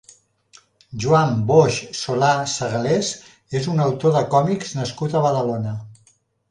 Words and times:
Joan 1.03 1.43
Boix 1.51 1.77
Solà-Segalés 1.99 3.13
és 3.61 3.69
un 3.77 3.87
autor 3.89 4.19
de 4.19 4.27
còmics 4.35 4.77
nascut 4.83 5.19
a 5.21 5.27
Badalona. 5.29 5.81